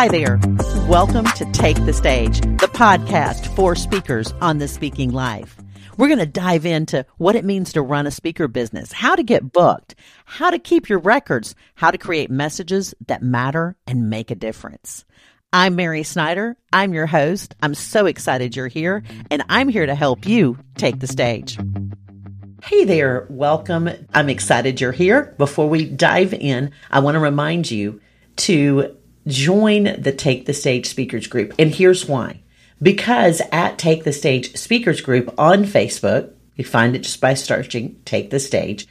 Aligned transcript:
Hi 0.00 0.08
there. 0.08 0.40
Welcome 0.88 1.26
to 1.26 1.44
Take 1.52 1.76
the 1.84 1.92
Stage, 1.92 2.40
the 2.40 2.70
podcast 2.72 3.54
for 3.54 3.76
speakers 3.76 4.32
on 4.40 4.56
the 4.56 4.66
speaking 4.66 5.10
life. 5.10 5.58
We're 5.98 6.08
going 6.08 6.20
to 6.20 6.24
dive 6.24 6.64
into 6.64 7.04
what 7.18 7.36
it 7.36 7.44
means 7.44 7.74
to 7.74 7.82
run 7.82 8.06
a 8.06 8.10
speaker 8.10 8.48
business, 8.48 8.92
how 8.92 9.14
to 9.14 9.22
get 9.22 9.52
booked, 9.52 9.94
how 10.24 10.48
to 10.48 10.58
keep 10.58 10.88
your 10.88 11.00
records, 11.00 11.54
how 11.74 11.90
to 11.90 11.98
create 11.98 12.30
messages 12.30 12.94
that 13.08 13.22
matter 13.22 13.76
and 13.86 14.08
make 14.08 14.30
a 14.30 14.34
difference. 14.34 15.04
I'm 15.52 15.76
Mary 15.76 16.02
Snyder. 16.02 16.56
I'm 16.72 16.94
your 16.94 17.06
host. 17.06 17.54
I'm 17.60 17.74
so 17.74 18.06
excited 18.06 18.56
you're 18.56 18.68
here, 18.68 19.02
and 19.30 19.44
I'm 19.50 19.68
here 19.68 19.84
to 19.84 19.94
help 19.94 20.26
you 20.26 20.56
take 20.78 21.00
the 21.00 21.08
stage. 21.08 21.58
Hey 22.62 22.86
there, 22.86 23.26
welcome. 23.28 23.90
I'm 24.14 24.30
excited 24.30 24.80
you're 24.80 24.92
here. 24.92 25.34
Before 25.36 25.68
we 25.68 25.84
dive 25.84 26.32
in, 26.32 26.70
I 26.90 27.00
want 27.00 27.16
to 27.16 27.20
remind 27.20 27.70
you 27.70 28.00
to 28.36 28.96
join 29.26 30.00
the 30.00 30.12
Take 30.12 30.46
the 30.46 30.54
Stage 30.54 30.86
Speakers 30.86 31.26
Group. 31.26 31.54
And 31.58 31.74
here's 31.74 32.06
why. 32.06 32.40
Because 32.82 33.42
at 33.52 33.78
Take 33.78 34.04
the 34.04 34.12
Stage 34.12 34.56
Speakers 34.56 35.00
Group 35.00 35.34
on 35.38 35.64
Facebook, 35.64 36.32
you 36.56 36.64
find 36.64 36.96
it 36.96 37.00
just 37.00 37.20
by 37.20 37.34
searching 37.34 38.00
Take 38.04 38.30
the 38.30 38.40
Stage, 38.40 38.86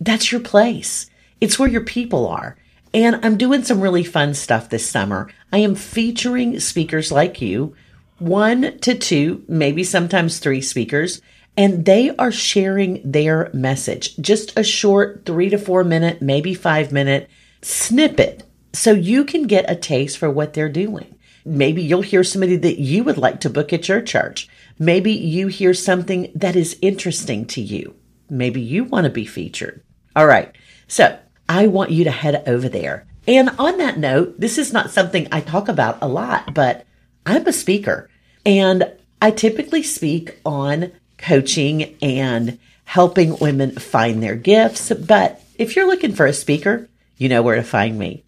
that's 0.00 0.30
your 0.30 0.40
place. 0.40 1.08
It's 1.40 1.58
where 1.58 1.68
your 1.68 1.84
people 1.84 2.26
are. 2.28 2.56
And 2.92 3.24
I'm 3.24 3.36
doing 3.36 3.62
some 3.62 3.80
really 3.80 4.04
fun 4.04 4.34
stuff 4.34 4.70
this 4.70 4.88
summer. 4.88 5.30
I 5.52 5.58
am 5.58 5.74
featuring 5.74 6.60
speakers 6.60 7.12
like 7.12 7.40
you, 7.40 7.74
one 8.18 8.78
to 8.78 8.94
two, 8.94 9.44
maybe 9.48 9.84
sometimes 9.84 10.38
three 10.38 10.62
speakers, 10.62 11.20
and 11.56 11.84
they 11.84 12.14
are 12.16 12.32
sharing 12.32 13.00
their 13.04 13.50
message. 13.52 14.16
Just 14.16 14.58
a 14.58 14.62
short 14.62 15.24
three 15.26 15.50
to 15.50 15.58
four 15.58 15.84
minute, 15.84 16.22
maybe 16.22 16.54
five 16.54 16.92
minute 16.92 17.28
snippet 17.62 18.44
so 18.76 18.92
you 18.92 19.24
can 19.24 19.46
get 19.46 19.70
a 19.70 19.74
taste 19.74 20.18
for 20.18 20.30
what 20.30 20.52
they're 20.52 20.68
doing. 20.68 21.16
Maybe 21.44 21.82
you'll 21.82 22.02
hear 22.02 22.24
somebody 22.24 22.56
that 22.56 22.80
you 22.80 23.04
would 23.04 23.18
like 23.18 23.40
to 23.40 23.50
book 23.50 23.72
at 23.72 23.88
your 23.88 24.02
church. 24.02 24.48
Maybe 24.78 25.12
you 25.12 25.46
hear 25.46 25.72
something 25.72 26.30
that 26.34 26.56
is 26.56 26.76
interesting 26.82 27.46
to 27.46 27.60
you. 27.60 27.94
Maybe 28.28 28.60
you 28.60 28.84
want 28.84 29.04
to 29.04 29.10
be 29.10 29.24
featured. 29.24 29.82
All 30.14 30.26
right. 30.26 30.54
So 30.88 31.18
I 31.48 31.68
want 31.68 31.90
you 31.90 32.04
to 32.04 32.10
head 32.10 32.42
over 32.46 32.68
there. 32.68 33.06
And 33.26 33.50
on 33.58 33.78
that 33.78 33.98
note, 33.98 34.38
this 34.38 34.58
is 34.58 34.72
not 34.72 34.90
something 34.90 35.28
I 35.32 35.40
talk 35.40 35.68
about 35.68 35.98
a 36.02 36.08
lot, 36.08 36.52
but 36.52 36.84
I'm 37.24 37.46
a 37.46 37.52
speaker 37.52 38.10
and 38.44 38.92
I 39.22 39.30
typically 39.30 39.82
speak 39.82 40.38
on 40.44 40.92
coaching 41.16 41.96
and 42.02 42.58
helping 42.84 43.38
women 43.38 43.72
find 43.72 44.22
their 44.22 44.36
gifts. 44.36 44.92
But 44.92 45.40
if 45.56 45.74
you're 45.74 45.88
looking 45.88 46.14
for 46.14 46.26
a 46.26 46.32
speaker, 46.32 46.88
you 47.16 47.28
know 47.28 47.42
where 47.42 47.56
to 47.56 47.62
find 47.62 47.98
me 47.98 48.24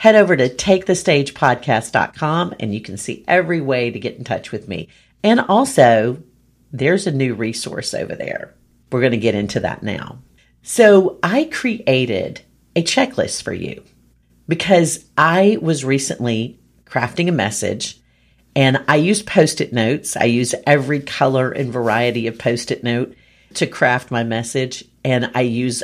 head 0.00 0.14
over 0.14 0.34
to 0.34 0.48
takethestagepodcast.com 0.48 2.54
and 2.58 2.74
you 2.74 2.80
can 2.80 2.96
see 2.96 3.22
every 3.28 3.60
way 3.60 3.90
to 3.90 4.00
get 4.00 4.16
in 4.16 4.24
touch 4.24 4.50
with 4.50 4.66
me. 4.66 4.88
And 5.22 5.40
also, 5.40 6.22
there's 6.72 7.06
a 7.06 7.12
new 7.12 7.34
resource 7.34 7.92
over 7.92 8.14
there. 8.14 8.54
We're 8.90 9.00
going 9.00 9.12
to 9.12 9.18
get 9.18 9.34
into 9.34 9.60
that 9.60 9.82
now. 9.82 10.20
So, 10.62 11.18
I 11.22 11.50
created 11.52 12.40
a 12.74 12.82
checklist 12.82 13.42
for 13.42 13.52
you 13.52 13.84
because 14.48 15.04
I 15.18 15.58
was 15.60 15.84
recently 15.84 16.58
crafting 16.86 17.28
a 17.28 17.32
message 17.32 18.00
and 18.56 18.82
I 18.88 18.96
use 18.96 19.22
post 19.22 19.60
it 19.60 19.74
notes. 19.74 20.16
I 20.16 20.24
use 20.24 20.54
every 20.66 21.00
color 21.00 21.52
and 21.52 21.70
variety 21.70 22.26
of 22.26 22.38
post 22.38 22.70
it 22.70 22.82
note 22.82 23.14
to 23.52 23.66
craft 23.66 24.10
my 24.10 24.24
message. 24.24 24.82
And 25.04 25.30
I 25.34 25.42
use 25.42 25.82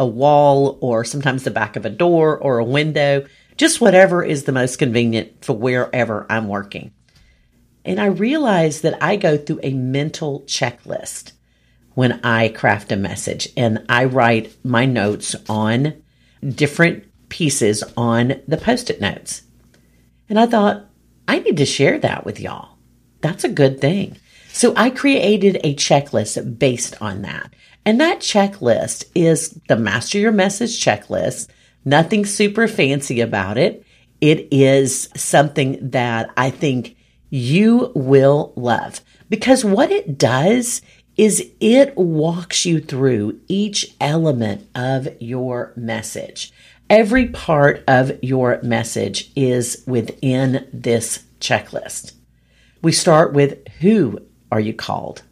a 0.00 0.06
wall 0.06 0.78
or 0.80 1.04
sometimes 1.04 1.44
the 1.44 1.52
back 1.52 1.76
of 1.76 1.86
a 1.86 1.90
door 1.90 2.36
or 2.36 2.58
a 2.58 2.64
window 2.64 3.24
just 3.56 3.80
whatever 3.80 4.24
is 4.24 4.44
the 4.44 4.52
most 4.52 4.78
convenient 4.78 5.44
for 5.44 5.56
wherever 5.56 6.26
I'm 6.30 6.48
working. 6.48 6.92
And 7.84 8.00
I 8.00 8.06
realize 8.06 8.82
that 8.82 9.02
I 9.02 9.16
go 9.16 9.36
through 9.36 9.60
a 9.62 9.72
mental 9.72 10.42
checklist 10.42 11.32
when 11.94 12.20
I 12.24 12.48
craft 12.48 12.92
a 12.92 12.96
message 12.96 13.48
and 13.56 13.84
I 13.88 14.04
write 14.04 14.56
my 14.64 14.86
notes 14.86 15.34
on 15.48 16.02
different 16.46 17.04
pieces 17.28 17.82
on 17.96 18.40
the 18.46 18.56
post 18.56 18.90
it 18.90 19.00
notes. 19.00 19.42
And 20.28 20.38
I 20.38 20.46
thought, 20.46 20.86
I 21.28 21.40
need 21.40 21.56
to 21.58 21.66
share 21.66 21.98
that 21.98 22.24
with 22.24 22.40
y'all. 22.40 22.76
That's 23.20 23.44
a 23.44 23.48
good 23.48 23.80
thing. 23.80 24.16
So 24.52 24.74
I 24.76 24.90
created 24.90 25.60
a 25.64 25.74
checklist 25.74 26.58
based 26.58 27.00
on 27.00 27.22
that. 27.22 27.54
And 27.84 28.00
that 28.00 28.20
checklist 28.20 29.04
is 29.14 29.58
the 29.68 29.76
Master 29.76 30.18
Your 30.18 30.32
Message 30.32 30.84
checklist 30.84 31.48
Nothing 31.84 32.24
super 32.26 32.68
fancy 32.68 33.20
about 33.20 33.58
it. 33.58 33.84
It 34.20 34.48
is 34.52 35.08
something 35.16 35.90
that 35.90 36.30
I 36.36 36.50
think 36.50 36.96
you 37.30 37.90
will 37.94 38.52
love 38.56 39.00
because 39.28 39.64
what 39.64 39.90
it 39.90 40.18
does 40.18 40.82
is 41.16 41.50
it 41.60 41.96
walks 41.96 42.64
you 42.64 42.80
through 42.80 43.40
each 43.48 43.94
element 44.00 44.68
of 44.74 45.08
your 45.20 45.72
message. 45.76 46.52
Every 46.88 47.28
part 47.28 47.82
of 47.88 48.22
your 48.22 48.60
message 48.62 49.30
is 49.34 49.82
within 49.86 50.68
this 50.72 51.24
checklist. 51.40 52.12
We 52.82 52.92
start 52.92 53.32
with 53.32 53.66
who 53.80 54.20
are 54.50 54.60
you 54.60 54.74
called 54.74 55.22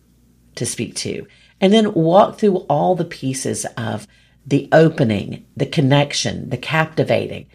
to 0.54 0.66
speak 0.66 0.94
to? 0.96 1.26
And 1.60 1.72
then 1.72 1.92
walk 1.92 2.38
through 2.38 2.58
all 2.68 2.94
the 2.94 3.04
pieces 3.04 3.66
of 3.76 4.06
the 4.46 4.68
opening, 4.72 5.46
the 5.56 5.66
connection, 5.66 6.48
the 6.50 6.56
captivating. 6.56 7.46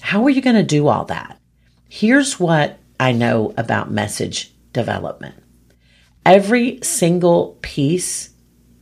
How 0.00 0.24
are 0.24 0.30
you 0.30 0.42
going 0.42 0.56
to 0.56 0.62
do 0.62 0.88
all 0.88 1.04
that? 1.06 1.40
Here's 1.88 2.38
what 2.38 2.78
I 3.00 3.12
know 3.12 3.54
about 3.56 3.90
message 3.90 4.52
development. 4.72 5.42
Every 6.24 6.80
single 6.82 7.58
piece 7.62 8.30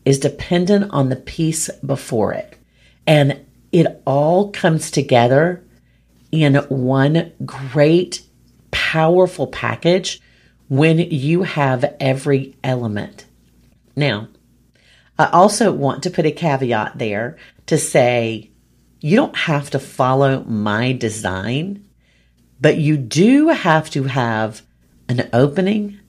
is 0.05 0.19
dependent 0.19 0.91
on 0.93 1.09
the 1.09 1.17
piece 1.17 1.71
before 1.85 2.33
it. 2.33 2.59
And 3.07 3.45
it 3.73 4.03
all 4.07 4.51
comes 4.51 4.91
together 4.91 5.65
in 6.31 6.55
one 6.69 7.33
great, 7.45 8.23
powerful 8.71 9.47
package 9.47 10.21
when 10.69 10.99
you 10.99 11.43
have 11.43 11.95
every 12.01 12.57
element. 12.65 13.27
Now, 13.95 14.29
I 15.19 15.27
also 15.27 15.73
want 15.73 16.03
to 16.03 16.11
put 16.11 16.27
a 16.27 16.33
caveat 16.33 16.99
there 16.99 17.37
to 17.67 17.79
say 17.79 18.51
you 19.01 19.17
don't 19.17 19.37
have 19.37 19.71
to 19.71 19.79
follow 19.79 20.43
my 20.45 20.93
design, 20.93 21.85
but 22.61 22.79
you 22.79 22.97
do 22.97 23.49
have 23.49 23.91
to 23.91 24.05
have 24.05 24.63
an 25.09 25.29
opening, 25.33 26.01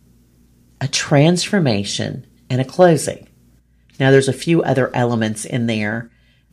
a 0.82 0.88
transformation, 0.88 2.26
and 2.50 2.62
a 2.62 2.66
closing. 2.66 3.28
Now, 4.00 4.12
there's 4.12 4.30
a 4.30 4.34
few 4.34 4.64
other 4.64 4.94
elements 4.96 5.46
in 5.46 5.68
there 5.68 6.10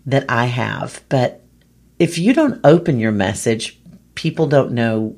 that 0.07 0.25
I 0.29 0.47
have, 0.47 1.03
but 1.09 1.45
if 1.99 2.19
you 2.19 2.35
don't 2.35 2.61
open 2.65 2.99
your 2.99 3.13
message, 3.13 3.81
people 4.15 4.47
don't 4.47 4.73
know 4.73 5.17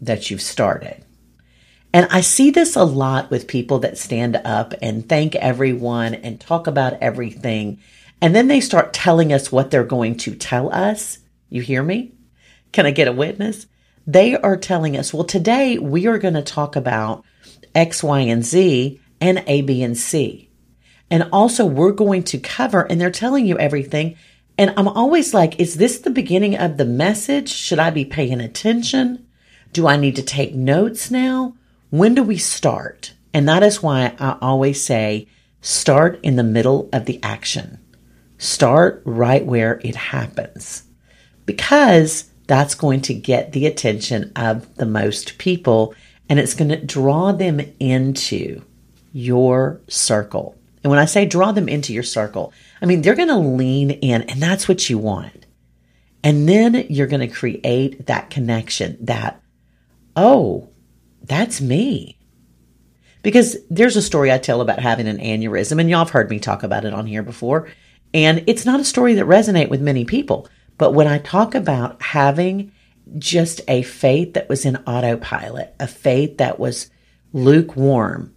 that 0.00 0.30
you've 0.30 0.42
started. 0.42 1.04
And 1.92 2.06
I 2.10 2.20
see 2.20 2.50
this 2.50 2.76
a 2.76 2.84
lot 2.84 3.30
with 3.30 3.48
people 3.48 3.80
that 3.80 3.98
stand 3.98 4.40
up 4.44 4.74
and 4.80 5.08
thank 5.08 5.34
everyone 5.34 6.14
and 6.14 6.40
talk 6.40 6.66
about 6.66 6.94
everything. 7.00 7.80
And 8.20 8.34
then 8.34 8.48
they 8.48 8.60
start 8.60 8.92
telling 8.92 9.32
us 9.32 9.50
what 9.50 9.70
they're 9.70 9.84
going 9.84 10.16
to 10.18 10.34
tell 10.34 10.72
us. 10.72 11.18
You 11.48 11.62
hear 11.62 11.82
me? 11.82 12.12
Can 12.72 12.86
I 12.86 12.92
get 12.92 13.08
a 13.08 13.12
witness? 13.12 13.66
They 14.06 14.36
are 14.36 14.56
telling 14.56 14.96
us, 14.96 15.12
well, 15.12 15.24
today 15.24 15.78
we 15.78 16.06
are 16.06 16.18
going 16.18 16.34
to 16.34 16.42
talk 16.42 16.76
about 16.76 17.24
X, 17.74 18.02
Y, 18.02 18.20
and 18.20 18.44
Z 18.44 19.00
and 19.20 19.42
A, 19.46 19.62
B, 19.62 19.82
and 19.82 19.96
C. 19.96 20.50
And 21.10 21.28
also 21.32 21.66
we're 21.66 21.92
going 21.92 22.22
to 22.24 22.38
cover, 22.38 22.82
and 22.82 23.00
they're 23.00 23.10
telling 23.10 23.46
you 23.46 23.58
everything. 23.58 24.16
And 24.56 24.72
I'm 24.76 24.88
always 24.88 25.34
like, 25.34 25.58
is 25.58 25.76
this 25.76 25.98
the 25.98 26.10
beginning 26.10 26.56
of 26.56 26.76
the 26.76 26.84
message? 26.84 27.48
Should 27.48 27.78
I 27.78 27.90
be 27.90 28.04
paying 28.04 28.40
attention? 28.40 29.26
Do 29.72 29.88
I 29.88 29.96
need 29.96 30.16
to 30.16 30.22
take 30.22 30.54
notes 30.54 31.10
now? 31.10 31.54
When 31.90 32.14
do 32.14 32.22
we 32.22 32.38
start? 32.38 33.14
And 33.34 33.48
that 33.48 33.62
is 33.62 33.82
why 33.82 34.14
I 34.18 34.36
always 34.40 34.84
say 34.84 35.28
start 35.60 36.20
in 36.22 36.36
the 36.36 36.44
middle 36.44 36.88
of 36.92 37.04
the 37.04 37.20
action. 37.22 37.78
Start 38.38 39.02
right 39.04 39.44
where 39.44 39.80
it 39.84 39.96
happens 39.96 40.84
because 41.46 42.30
that's 42.46 42.74
going 42.74 43.02
to 43.02 43.14
get 43.14 43.52
the 43.52 43.66
attention 43.66 44.32
of 44.34 44.74
the 44.76 44.86
most 44.86 45.36
people 45.36 45.94
and 46.28 46.38
it's 46.38 46.54
going 46.54 46.70
to 46.70 46.84
draw 46.84 47.32
them 47.32 47.60
into 47.80 48.62
your 49.12 49.80
circle. 49.88 50.56
And 50.82 50.90
when 50.90 50.98
I 51.00 51.04
say 51.04 51.26
draw 51.26 51.52
them 51.52 51.68
into 51.68 51.92
your 51.92 52.02
circle, 52.04 52.52
I 52.80 52.86
mean 52.86 53.02
they're 53.02 53.14
going 53.16 53.28
to 53.28 53.36
lean 53.36 53.90
in 53.90 54.22
and 54.22 54.40
that's 54.40 54.68
what 54.68 54.88
you 54.88 54.96
want. 54.96 55.46
And 56.22 56.48
then 56.48 56.86
you're 56.88 57.06
going 57.06 57.28
to 57.28 57.34
create 57.34 58.06
that 58.06 58.30
connection 58.30 58.96
that, 59.04 59.42
oh, 60.16 60.69
that's 61.22 61.60
me. 61.60 62.18
Because 63.22 63.58
there's 63.68 63.96
a 63.96 64.02
story 64.02 64.32
I 64.32 64.38
tell 64.38 64.60
about 64.60 64.78
having 64.78 65.06
an 65.06 65.18
aneurysm, 65.18 65.80
and 65.80 65.90
y'all 65.90 66.00
have 66.00 66.10
heard 66.10 66.30
me 66.30 66.38
talk 66.38 66.62
about 66.62 66.84
it 66.84 66.94
on 66.94 67.06
here 67.06 67.22
before. 67.22 67.68
And 68.14 68.44
it's 68.46 68.64
not 68.64 68.80
a 68.80 68.84
story 68.84 69.14
that 69.14 69.26
resonates 69.26 69.68
with 69.68 69.82
many 69.82 70.04
people. 70.04 70.48
But 70.78 70.92
when 70.92 71.06
I 71.06 71.18
talk 71.18 71.54
about 71.54 72.00
having 72.00 72.72
just 73.18 73.60
a 73.68 73.82
faith 73.82 74.34
that 74.34 74.48
was 74.48 74.64
in 74.64 74.76
autopilot, 74.76 75.74
a 75.78 75.86
faith 75.86 76.38
that 76.38 76.58
was 76.58 76.90
lukewarm. 77.32 78.34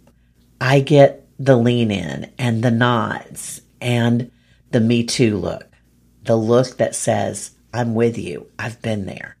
I 0.60 0.80
get 0.80 1.28
the 1.38 1.56
lean 1.56 1.90
in 1.90 2.32
and 2.38 2.62
the 2.62 2.70
nods 2.70 3.62
and 3.80 4.30
the 4.70 4.80
me 4.80 5.04
too 5.04 5.36
look, 5.36 5.66
the 6.22 6.36
look 6.36 6.76
that 6.78 6.94
says, 6.94 7.52
I'm 7.72 7.94
with 7.94 8.18
you. 8.18 8.50
I've 8.58 8.80
been 8.82 9.06
there. 9.06 9.36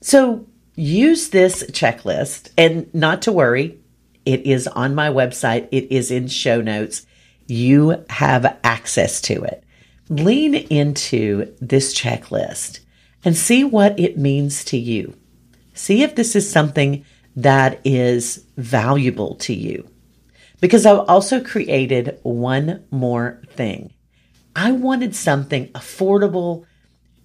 So 0.00 0.46
use 0.78 1.30
this 1.30 1.64
checklist 1.64 2.50
and 2.56 2.92
not 2.94 3.22
to 3.22 3.32
worry. 3.32 3.80
It 4.24 4.46
is 4.46 4.68
on 4.68 4.94
my 4.94 5.08
website. 5.08 5.68
It 5.72 5.90
is 5.90 6.10
in 6.10 6.28
show 6.28 6.60
notes. 6.60 7.04
You 7.46 8.04
have 8.08 8.58
access 8.62 9.20
to 9.22 9.42
it. 9.42 9.64
Lean 10.08 10.54
into 10.54 11.52
this 11.60 11.94
checklist 11.94 12.80
and 13.24 13.36
see 13.36 13.64
what 13.64 13.98
it 13.98 14.16
means 14.16 14.64
to 14.66 14.78
you. 14.78 15.16
See 15.74 16.02
if 16.02 16.14
this 16.14 16.36
is 16.36 16.50
something 16.50 17.04
that 17.34 17.80
is 17.84 18.44
valuable 18.56 19.34
to 19.36 19.54
you. 19.54 19.88
Because 20.60 20.86
I've 20.86 21.08
also 21.08 21.42
created 21.42 22.18
one 22.22 22.84
more 22.90 23.42
thing. 23.50 23.92
I 24.54 24.72
wanted 24.72 25.14
something 25.14 25.68
affordable 25.68 26.66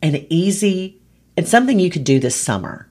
and 0.02 0.26
easy 0.30 1.02
and 1.38 1.48
something 1.48 1.80
you 1.80 1.90
could 1.90 2.04
do 2.04 2.20
this 2.20 2.36
summer 2.36 2.90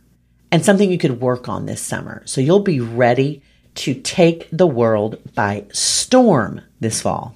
and 0.52 0.62
something 0.62 0.90
you 0.90 0.98
could 0.98 1.20
work 1.20 1.48
on 1.48 1.64
this 1.64 1.80
summer. 1.80 2.22
So 2.26 2.42
you'll 2.42 2.60
be 2.60 2.78
ready 2.78 3.42
to 3.76 3.94
take 3.94 4.48
the 4.52 4.66
world 4.66 5.18
by 5.34 5.64
storm 5.72 6.60
this 6.78 7.00
fall. 7.00 7.34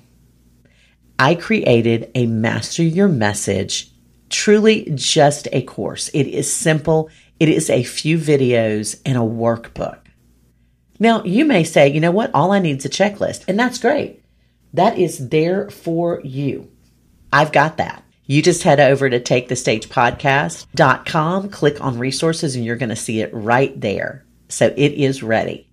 I 1.19 1.35
created 1.35 2.11
a 2.15 2.27
master 2.27 2.83
your 2.83 3.09
message, 3.09 3.91
truly 4.29 4.93
just 4.95 5.49
a 5.51 5.63
course. 5.63 6.09
It 6.13 6.27
is 6.27 6.53
simple. 6.53 7.09
It 7.41 7.49
is 7.49 7.71
a 7.71 7.83
few 7.83 8.19
videos 8.19 9.01
and 9.07 9.17
a 9.17 9.23
workbook. 9.23 10.01
Now 11.01 11.25
you 11.25 11.47
may 11.47 11.65
say, 11.65 11.89
you 11.89 12.01
know 12.01 12.11
what? 12.11 12.31
All 12.35 12.53
I 12.53 12.59
need 12.59 12.79
is 12.79 12.85
a 12.85 12.91
checklist 12.91 13.45
and 13.49 13.59
that's 13.59 13.79
great. 13.79 14.23
That 14.75 14.99
is 14.99 15.31
there 15.31 15.71
for 15.71 16.21
you. 16.23 16.71
I've 17.33 17.53
got 17.53 17.79
that. 17.79 18.05
You 18.27 18.43
just 18.43 18.65
head 18.65 18.81
over 18.81 19.09
to 19.09 19.21
takethestagepodcast.com, 19.21 21.51
click 21.51 21.81
on 21.81 21.99
resources, 21.99 22.57
and 22.57 22.65
you're 22.65 22.75
going 22.77 22.89
to 22.89 22.97
see 22.97 23.21
it 23.21 23.33
right 23.33 23.81
there. 23.81 24.25
So 24.49 24.75
it 24.77 24.93
is 24.93 25.23
ready. 25.23 25.69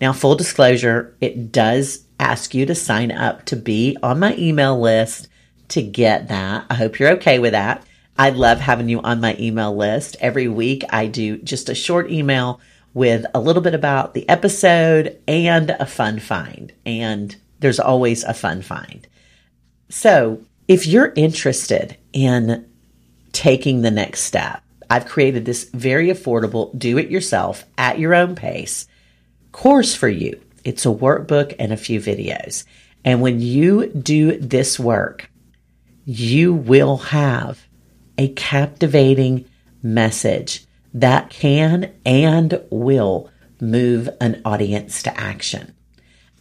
Now, 0.00 0.12
full 0.12 0.36
disclosure, 0.36 1.16
it 1.20 1.52
does 1.52 2.04
ask 2.18 2.54
you 2.54 2.66
to 2.66 2.74
sign 2.74 3.12
up 3.12 3.44
to 3.46 3.56
be 3.56 3.96
on 4.02 4.20
my 4.20 4.36
email 4.36 4.80
list 4.80 5.28
to 5.68 5.82
get 5.82 6.28
that. 6.28 6.64
I 6.70 6.74
hope 6.74 6.98
you're 6.98 7.12
okay 7.12 7.38
with 7.38 7.52
that. 7.52 7.84
I 8.18 8.30
love 8.30 8.60
having 8.60 8.88
you 8.88 9.00
on 9.00 9.20
my 9.20 9.36
email 9.38 9.74
list. 9.74 10.16
Every 10.20 10.48
week 10.48 10.84
I 10.90 11.06
do 11.06 11.38
just 11.38 11.68
a 11.68 11.74
short 11.74 12.10
email 12.10 12.60
with 12.92 13.24
a 13.34 13.40
little 13.40 13.62
bit 13.62 13.74
about 13.74 14.14
the 14.14 14.28
episode 14.28 15.18
and 15.26 15.70
a 15.70 15.86
fun 15.86 16.18
find. 16.18 16.72
And 16.84 17.34
there's 17.60 17.80
always 17.80 18.24
a 18.24 18.34
fun 18.34 18.62
find. 18.62 19.06
So 19.88 20.42
if 20.70 20.86
you're 20.86 21.12
interested 21.16 21.96
in 22.12 22.64
taking 23.32 23.82
the 23.82 23.90
next 23.90 24.20
step, 24.20 24.62
I've 24.88 25.04
created 25.04 25.44
this 25.44 25.64
very 25.64 26.10
affordable, 26.10 26.78
do 26.78 26.96
it 26.96 27.10
yourself 27.10 27.64
at 27.76 27.98
your 27.98 28.14
own 28.14 28.36
pace 28.36 28.86
course 29.50 29.96
for 29.96 30.08
you. 30.08 30.40
It's 30.62 30.86
a 30.86 30.90
workbook 30.90 31.56
and 31.58 31.72
a 31.72 31.76
few 31.76 31.98
videos. 31.98 32.62
And 33.04 33.20
when 33.20 33.40
you 33.40 33.88
do 33.88 34.38
this 34.38 34.78
work, 34.78 35.28
you 36.04 36.54
will 36.54 36.98
have 36.98 37.66
a 38.16 38.28
captivating 38.28 39.46
message 39.82 40.66
that 40.94 41.30
can 41.30 41.92
and 42.06 42.62
will 42.70 43.28
move 43.60 44.08
an 44.20 44.40
audience 44.44 45.02
to 45.02 45.20
action. 45.20 45.74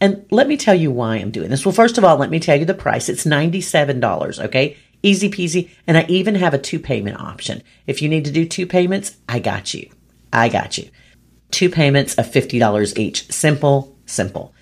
And 0.01 0.25
let 0.31 0.47
me 0.47 0.57
tell 0.57 0.75
you 0.75 0.91
why 0.91 1.17
I'm 1.17 1.31
doing 1.31 1.49
this. 1.49 1.65
Well, 1.65 1.73
first 1.73 1.97
of 1.97 2.03
all, 2.03 2.17
let 2.17 2.29
me 2.29 2.39
tell 2.39 2.57
you 2.57 2.65
the 2.65 2.73
price. 2.73 3.09
It's 3.09 3.25
$97, 3.25 4.45
okay? 4.45 4.77
Easy 5.03 5.29
peasy. 5.29 5.69
And 5.87 5.97
I 5.97 6.05
even 6.07 6.35
have 6.35 6.53
a 6.53 6.57
two 6.57 6.79
payment 6.79 7.19
option. 7.19 7.63
If 7.85 8.01
you 8.01 8.09
need 8.09 8.25
to 8.25 8.31
do 8.31 8.45
two 8.45 8.65
payments, 8.65 9.17
I 9.27 9.39
got 9.39 9.73
you. 9.73 9.89
I 10.31 10.49
got 10.49 10.77
you. 10.77 10.89
Two 11.51 11.69
payments 11.69 12.15
of 12.15 12.27
$50 12.27 12.97
each. 12.97 13.29
Simple, 13.31 13.97
simple. 14.05 14.53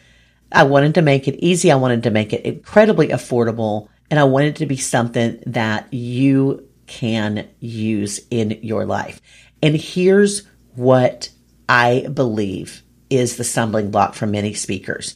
I 0.51 0.63
wanted 0.63 0.95
to 0.95 1.01
make 1.01 1.27
it 1.27 1.35
easy. 1.43 1.71
I 1.71 1.75
wanted 1.75 2.03
to 2.03 2.11
make 2.11 2.33
it 2.33 2.45
incredibly 2.45 3.09
affordable. 3.09 3.89
And 4.09 4.19
I 4.19 4.23
wanted 4.23 4.55
to 4.57 4.65
be 4.65 4.77
something 4.77 5.43
that 5.47 5.93
you 5.93 6.67
can 6.87 7.47
use 7.59 8.21
in 8.31 8.59
your 8.63 8.85
life. 8.85 9.21
And 9.61 9.75
here's 9.75 10.47
what 10.75 11.29
I 11.67 12.07
believe 12.11 12.83
is 13.09 13.37
the 13.37 13.43
stumbling 13.43 13.91
block 13.91 14.13
for 14.13 14.25
many 14.25 14.53
speakers 14.53 15.15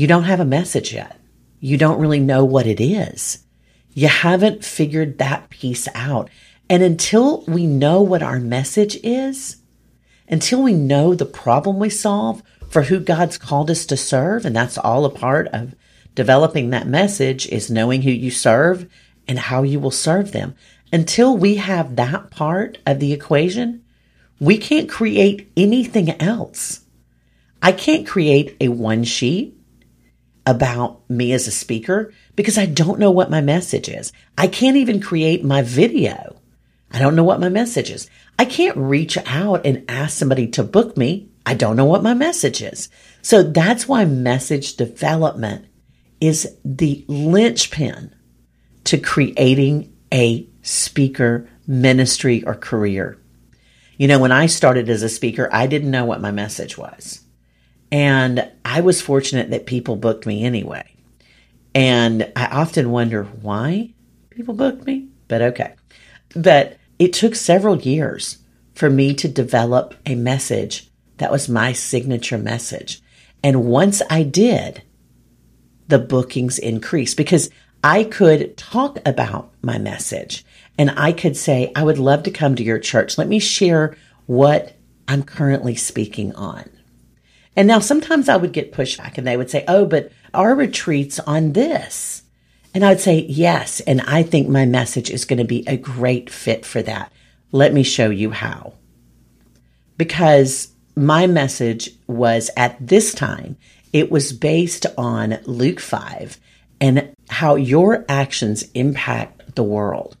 you 0.00 0.06
don't 0.06 0.22
have 0.22 0.40
a 0.40 0.46
message 0.46 0.94
yet. 0.94 1.20
You 1.58 1.76
don't 1.76 2.00
really 2.00 2.20
know 2.20 2.42
what 2.42 2.66
it 2.66 2.82
is. 2.82 3.44
You 3.92 4.08
haven't 4.08 4.64
figured 4.64 5.18
that 5.18 5.50
piece 5.50 5.88
out. 5.94 6.30
And 6.70 6.82
until 6.82 7.42
we 7.42 7.66
know 7.66 8.00
what 8.00 8.22
our 8.22 8.40
message 8.40 8.96
is, 9.04 9.58
until 10.26 10.62
we 10.62 10.72
know 10.72 11.14
the 11.14 11.26
problem 11.26 11.78
we 11.78 11.90
solve 11.90 12.42
for 12.70 12.84
who 12.84 12.98
God's 12.98 13.36
called 13.36 13.70
us 13.70 13.84
to 13.84 13.96
serve, 13.98 14.46
and 14.46 14.56
that's 14.56 14.78
all 14.78 15.04
a 15.04 15.10
part 15.10 15.48
of 15.48 15.74
developing 16.14 16.70
that 16.70 16.86
message 16.86 17.46
is 17.48 17.70
knowing 17.70 18.00
who 18.00 18.10
you 18.10 18.30
serve 18.30 18.90
and 19.28 19.38
how 19.38 19.64
you 19.64 19.78
will 19.78 19.90
serve 19.90 20.32
them. 20.32 20.54
Until 20.90 21.36
we 21.36 21.56
have 21.56 21.96
that 21.96 22.30
part 22.30 22.78
of 22.86 23.00
the 23.00 23.12
equation, 23.12 23.84
we 24.38 24.56
can't 24.56 24.88
create 24.88 25.52
anything 25.58 26.18
else. 26.22 26.86
I 27.60 27.72
can't 27.72 28.06
create 28.06 28.56
a 28.62 28.68
one 28.68 29.04
sheet 29.04 29.58
about 30.46 31.08
me 31.08 31.32
as 31.32 31.46
a 31.46 31.52
speaker 31.52 32.12
because 32.36 32.58
I 32.58 32.66
don't 32.66 32.98
know 32.98 33.10
what 33.10 33.30
my 33.30 33.40
message 33.40 33.88
is. 33.88 34.12
I 34.36 34.46
can't 34.46 34.76
even 34.76 35.00
create 35.00 35.44
my 35.44 35.62
video. 35.62 36.36
I 36.90 36.98
don't 36.98 37.14
know 37.14 37.24
what 37.24 37.40
my 37.40 37.48
message 37.48 37.90
is. 37.90 38.08
I 38.38 38.44
can't 38.44 38.76
reach 38.76 39.16
out 39.26 39.64
and 39.64 39.84
ask 39.88 40.16
somebody 40.16 40.48
to 40.48 40.64
book 40.64 40.96
me. 40.96 41.30
I 41.46 41.54
don't 41.54 41.76
know 41.76 41.84
what 41.84 42.02
my 42.02 42.14
message 42.14 42.62
is. 42.62 42.88
So 43.22 43.42
that's 43.42 43.86
why 43.86 44.04
message 44.04 44.76
development 44.76 45.66
is 46.20 46.56
the 46.64 47.04
linchpin 47.08 48.14
to 48.84 48.98
creating 48.98 49.96
a 50.12 50.48
speaker 50.62 51.48
ministry 51.66 52.42
or 52.44 52.54
career. 52.54 53.18
You 53.96 54.08
know, 54.08 54.18
when 54.18 54.32
I 54.32 54.46
started 54.46 54.88
as 54.88 55.02
a 55.02 55.08
speaker, 55.08 55.48
I 55.52 55.66
didn't 55.66 55.90
know 55.90 56.04
what 56.04 56.20
my 56.20 56.30
message 56.30 56.76
was. 56.76 57.20
And 57.92 58.50
I 58.64 58.80
was 58.80 59.02
fortunate 59.02 59.50
that 59.50 59.66
people 59.66 59.96
booked 59.96 60.26
me 60.26 60.44
anyway. 60.44 60.84
And 61.74 62.32
I 62.36 62.46
often 62.46 62.90
wonder 62.90 63.24
why 63.24 63.92
people 64.30 64.54
booked 64.54 64.86
me, 64.86 65.08
but 65.28 65.42
okay. 65.42 65.74
But 66.34 66.78
it 66.98 67.12
took 67.12 67.34
several 67.34 67.78
years 67.78 68.38
for 68.74 68.90
me 68.90 69.14
to 69.14 69.28
develop 69.28 69.94
a 70.06 70.14
message 70.14 70.90
that 71.18 71.30
was 71.30 71.48
my 71.48 71.72
signature 71.72 72.38
message. 72.38 73.02
And 73.42 73.64
once 73.64 74.02
I 74.08 74.22
did, 74.22 74.82
the 75.88 75.98
bookings 75.98 76.58
increased 76.58 77.16
because 77.16 77.50
I 77.82 78.04
could 78.04 78.56
talk 78.56 78.98
about 79.06 79.52
my 79.62 79.78
message 79.78 80.44
and 80.78 80.90
I 80.96 81.12
could 81.12 81.36
say, 81.36 81.72
I 81.74 81.82
would 81.82 81.98
love 81.98 82.22
to 82.22 82.30
come 82.30 82.54
to 82.54 82.62
your 82.62 82.78
church. 82.78 83.18
Let 83.18 83.28
me 83.28 83.38
share 83.38 83.96
what 84.26 84.76
I'm 85.08 85.22
currently 85.22 85.74
speaking 85.74 86.34
on. 86.34 86.70
And 87.56 87.66
now 87.66 87.80
sometimes 87.80 88.28
I 88.28 88.36
would 88.36 88.52
get 88.52 88.72
pushback 88.72 89.18
and 89.18 89.26
they 89.26 89.36
would 89.36 89.50
say, 89.50 89.64
Oh, 89.66 89.86
but 89.86 90.12
our 90.32 90.54
retreat's 90.54 91.18
on 91.20 91.52
this. 91.52 92.22
And 92.74 92.84
I 92.84 92.90
would 92.90 93.00
say, 93.00 93.20
Yes. 93.28 93.80
And 93.80 94.00
I 94.02 94.22
think 94.22 94.48
my 94.48 94.66
message 94.66 95.10
is 95.10 95.24
going 95.24 95.38
to 95.38 95.44
be 95.44 95.64
a 95.66 95.76
great 95.76 96.30
fit 96.30 96.64
for 96.64 96.82
that. 96.82 97.12
Let 97.52 97.72
me 97.72 97.82
show 97.82 98.10
you 98.10 98.30
how. 98.30 98.74
Because 99.96 100.68
my 100.96 101.26
message 101.26 101.90
was 102.06 102.50
at 102.56 102.76
this 102.84 103.12
time, 103.12 103.56
it 103.92 104.10
was 104.10 104.32
based 104.32 104.86
on 104.96 105.38
Luke 105.44 105.80
5 105.80 106.38
and 106.80 107.12
how 107.28 107.56
your 107.56 108.04
actions 108.08 108.62
impact 108.74 109.56
the 109.56 109.64
world. 109.64 110.16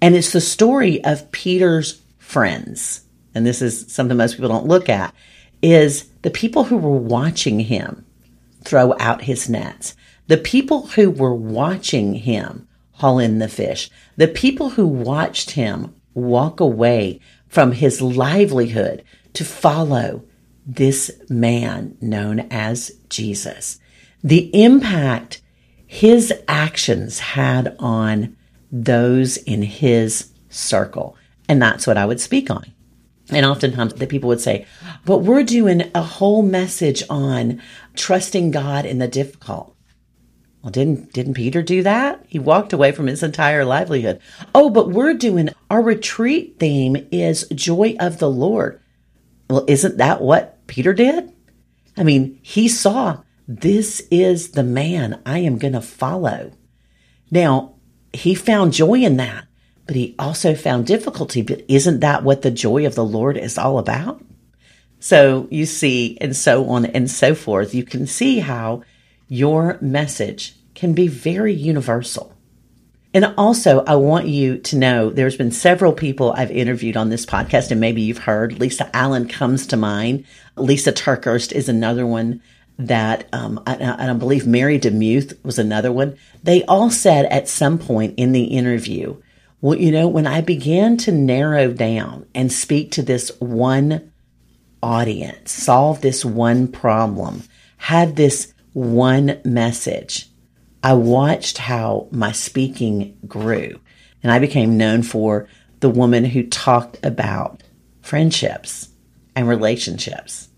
And 0.00 0.14
it's 0.14 0.32
the 0.32 0.40
story 0.40 1.02
of 1.02 1.32
Peter's 1.32 2.02
friends. 2.18 3.04
And 3.34 3.46
this 3.46 3.62
is 3.62 3.92
something 3.92 4.16
most 4.16 4.36
people 4.36 4.50
don't 4.50 4.66
look 4.66 4.88
at 4.88 5.14
is 5.64 6.10
the 6.20 6.30
people 6.30 6.64
who 6.64 6.76
were 6.76 6.98
watching 6.98 7.58
him 7.60 8.04
throw 8.62 8.94
out 9.00 9.22
his 9.22 9.48
nets, 9.48 9.96
the 10.26 10.36
people 10.36 10.88
who 10.88 11.10
were 11.10 11.34
watching 11.34 12.14
him 12.14 12.68
haul 12.92 13.18
in 13.18 13.38
the 13.38 13.48
fish, 13.48 13.90
the 14.16 14.28
people 14.28 14.70
who 14.70 14.86
watched 14.86 15.52
him 15.52 15.94
walk 16.12 16.60
away 16.60 17.18
from 17.48 17.72
his 17.72 18.02
livelihood 18.02 19.02
to 19.32 19.44
follow 19.44 20.22
this 20.66 21.10
man 21.30 21.96
known 22.00 22.40
as 22.50 22.92
Jesus. 23.08 23.78
The 24.22 24.50
impact 24.54 25.40
his 25.86 26.32
actions 26.46 27.18
had 27.18 27.74
on 27.78 28.36
those 28.70 29.38
in 29.38 29.62
his 29.62 30.30
circle. 30.50 31.16
And 31.48 31.60
that's 31.60 31.86
what 31.86 31.96
I 31.96 32.04
would 32.04 32.20
speak 32.20 32.50
on. 32.50 32.73
And 33.30 33.46
oftentimes 33.46 33.94
the 33.94 34.06
people 34.06 34.28
would 34.28 34.40
say, 34.40 34.66
but 35.04 35.18
we're 35.18 35.44
doing 35.44 35.90
a 35.94 36.02
whole 36.02 36.42
message 36.42 37.02
on 37.08 37.62
trusting 37.96 38.50
God 38.50 38.84
in 38.84 38.98
the 38.98 39.08
difficult. 39.08 39.74
Well, 40.62 40.70
didn't, 40.70 41.12
didn't 41.12 41.34
Peter 41.34 41.62
do 41.62 41.82
that? 41.82 42.24
He 42.28 42.38
walked 42.38 42.72
away 42.72 42.92
from 42.92 43.06
his 43.06 43.22
entire 43.22 43.64
livelihood. 43.64 44.20
Oh, 44.54 44.70
but 44.70 44.90
we're 44.90 45.14
doing 45.14 45.50
our 45.70 45.82
retreat 45.82 46.56
theme 46.58 47.06
is 47.10 47.48
joy 47.54 47.96
of 48.00 48.18
the 48.18 48.30
Lord. 48.30 48.80
Well, 49.48 49.64
isn't 49.68 49.98
that 49.98 50.22
what 50.22 50.66
Peter 50.66 50.94
did? 50.94 51.32
I 51.96 52.02
mean, 52.02 52.38
he 52.42 52.68
saw 52.68 53.22
this 53.46 54.00
is 54.10 54.52
the 54.52 54.62
man 54.62 55.20
I 55.26 55.40
am 55.40 55.58
going 55.58 55.74
to 55.74 55.82
follow. 55.82 56.52
Now, 57.30 57.74
he 58.12 58.34
found 58.34 58.72
joy 58.72 59.00
in 59.00 59.16
that 59.18 59.46
but 59.86 59.96
he 59.96 60.14
also 60.18 60.54
found 60.54 60.86
difficulty. 60.86 61.42
But 61.42 61.64
isn't 61.68 62.00
that 62.00 62.24
what 62.24 62.42
the 62.42 62.50
joy 62.50 62.86
of 62.86 62.94
the 62.94 63.04
Lord 63.04 63.36
is 63.36 63.58
all 63.58 63.78
about? 63.78 64.22
So 65.00 65.48
you 65.50 65.66
see, 65.66 66.16
and 66.20 66.34
so 66.34 66.68
on 66.70 66.86
and 66.86 67.10
so 67.10 67.34
forth, 67.34 67.74
you 67.74 67.84
can 67.84 68.06
see 68.06 68.38
how 68.38 68.82
your 69.28 69.78
message 69.80 70.54
can 70.74 70.94
be 70.94 71.08
very 71.08 71.52
universal. 71.52 72.34
And 73.12 73.32
also, 73.38 73.84
I 73.84 73.94
want 73.94 74.26
you 74.26 74.58
to 74.58 74.76
know 74.76 75.10
there's 75.10 75.36
been 75.36 75.52
several 75.52 75.92
people 75.92 76.32
I've 76.32 76.50
interviewed 76.50 76.96
on 76.96 77.10
this 77.10 77.24
podcast, 77.24 77.70
and 77.70 77.80
maybe 77.80 78.02
you've 78.02 78.18
heard. 78.18 78.58
Lisa 78.58 78.90
Allen 78.96 79.28
comes 79.28 79.68
to 79.68 79.76
mind. 79.76 80.24
Lysa 80.56 80.92
TerKeurst 80.92 81.52
is 81.52 81.68
another 81.68 82.06
one 82.06 82.42
that, 82.76 83.28
um, 83.32 83.62
I 83.66 84.12
believe 84.14 84.48
Mary 84.48 84.80
DeMuth 84.80 85.38
was 85.44 85.60
another 85.60 85.92
one. 85.92 86.16
They 86.42 86.64
all 86.64 86.90
said 86.90 87.26
at 87.26 87.48
some 87.48 87.78
point 87.78 88.14
in 88.16 88.32
the 88.32 88.44
interview 88.44 89.16
well, 89.64 89.78
you 89.78 89.90
know, 89.90 90.08
when 90.08 90.26
I 90.26 90.42
began 90.42 90.98
to 90.98 91.10
narrow 91.10 91.72
down 91.72 92.26
and 92.34 92.52
speak 92.52 92.90
to 92.90 93.02
this 93.02 93.30
one 93.40 94.12
audience, 94.82 95.52
solve 95.52 96.02
this 96.02 96.22
one 96.22 96.68
problem, 96.68 97.44
had 97.78 98.14
this 98.14 98.52
one 98.74 99.40
message, 99.42 100.28
I 100.82 100.92
watched 100.92 101.56
how 101.56 102.08
my 102.10 102.30
speaking 102.30 103.16
grew. 103.26 103.80
And 104.22 104.30
I 104.30 104.38
became 104.38 104.76
known 104.76 105.02
for 105.02 105.48
the 105.80 105.88
woman 105.88 106.26
who 106.26 106.46
talked 106.46 106.98
about 107.02 107.62
friendships 108.02 108.90
and 109.34 109.48
relationships 109.48 110.50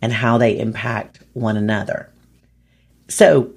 and 0.00 0.10
how 0.10 0.38
they 0.38 0.58
impact 0.58 1.18
one 1.34 1.58
another. 1.58 2.10
So 3.08 3.52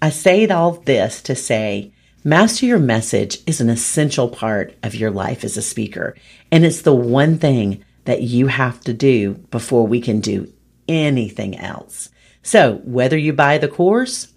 I 0.00 0.08
say 0.08 0.46
all 0.46 0.70
this 0.70 1.20
to 1.24 1.34
say 1.34 1.92
Master 2.24 2.66
your 2.66 2.80
message 2.80 3.38
is 3.46 3.60
an 3.60 3.70
essential 3.70 4.28
part 4.28 4.74
of 4.82 4.94
your 4.94 5.10
life 5.10 5.44
as 5.44 5.56
a 5.56 5.62
speaker. 5.62 6.16
And 6.50 6.64
it's 6.64 6.82
the 6.82 6.94
one 6.94 7.38
thing 7.38 7.84
that 8.06 8.22
you 8.22 8.48
have 8.48 8.80
to 8.82 8.92
do 8.92 9.34
before 9.50 9.86
we 9.86 10.00
can 10.00 10.20
do 10.20 10.52
anything 10.88 11.56
else. 11.56 12.10
So 12.42 12.76
whether 12.84 13.16
you 13.16 13.32
buy 13.32 13.58
the 13.58 13.68
course 13.68 14.32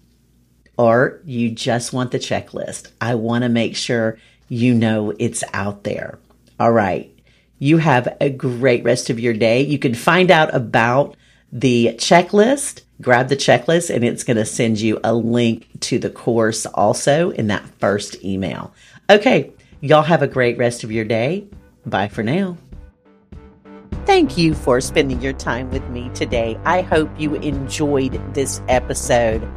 or 0.78 1.20
you 1.24 1.50
just 1.50 1.92
want 1.92 2.12
the 2.12 2.20
checklist, 2.20 2.88
I 3.00 3.16
want 3.16 3.42
to 3.42 3.48
make 3.48 3.74
sure 3.74 4.16
you 4.48 4.74
know 4.74 5.12
it's 5.18 5.42
out 5.52 5.82
there. 5.82 6.20
All 6.60 6.72
right. 6.72 7.12
You 7.58 7.78
have 7.78 8.16
a 8.20 8.30
great 8.30 8.84
rest 8.84 9.10
of 9.10 9.18
your 9.18 9.34
day. 9.34 9.62
You 9.62 9.78
can 9.78 9.94
find 9.94 10.30
out 10.30 10.54
about 10.54 11.16
the 11.52 11.94
checklist 11.98 12.82
grab 13.02 13.28
the 13.28 13.36
checklist 13.36 13.94
and 13.94 14.02
it's 14.04 14.24
going 14.24 14.38
to 14.38 14.46
send 14.46 14.80
you 14.80 14.98
a 15.04 15.12
link 15.12 15.68
to 15.80 15.98
the 15.98 16.08
course 16.08 16.64
also 16.66 17.30
in 17.30 17.48
that 17.48 17.66
first 17.78 18.24
email. 18.24 18.72
Okay, 19.10 19.50
y'all 19.80 20.02
have 20.02 20.22
a 20.22 20.28
great 20.28 20.56
rest 20.56 20.84
of 20.84 20.92
your 20.92 21.04
day. 21.04 21.44
Bye 21.84 22.08
for 22.08 22.22
now. 22.22 22.56
Thank 24.06 24.38
you 24.38 24.54
for 24.54 24.80
spending 24.80 25.20
your 25.20 25.34
time 25.34 25.70
with 25.70 25.86
me 25.88 26.10
today. 26.14 26.58
I 26.64 26.82
hope 26.82 27.10
you 27.18 27.34
enjoyed 27.36 28.20
this 28.34 28.60
episode. 28.68 29.48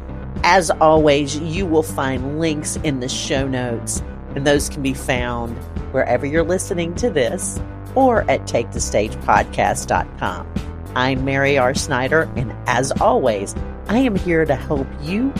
As 0.42 0.70
always, 0.70 1.38
you 1.38 1.66
will 1.66 1.82
find 1.82 2.38
links 2.38 2.76
in 2.76 3.00
the 3.00 3.08
show 3.08 3.48
notes, 3.48 4.02
and 4.34 4.46
those 4.46 4.68
can 4.68 4.82
be 4.82 4.94
found 4.94 5.56
wherever 5.92 6.24
you're 6.26 6.44
listening 6.44 6.94
to 6.96 7.08
this 7.10 7.58
or 7.94 8.30
at 8.30 8.42
takethestagepodcast.com. 8.42 10.65
I'm 10.96 11.26
Mary 11.26 11.58
R. 11.58 11.74
Snyder, 11.74 12.22
and 12.36 12.54
as 12.66 12.90
always, 13.02 13.54
I 13.86 13.98
am 13.98 14.16
here 14.16 14.46
to 14.46 14.54
help 14.54 14.86
you 15.02 15.30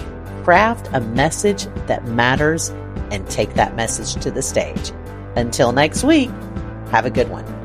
craft 0.44 0.90
a 0.92 1.00
message 1.00 1.64
that 1.86 2.04
matters 2.04 2.68
and 3.10 3.26
take 3.30 3.54
that 3.54 3.75
message 3.75 4.22
to 4.22 4.30
the 4.30 4.42
stage. 4.42 4.92
Until 5.34 5.72
next 5.72 6.04
week, 6.04 6.28
have 6.90 7.06
a 7.06 7.10
good 7.10 7.30
one. 7.30 7.55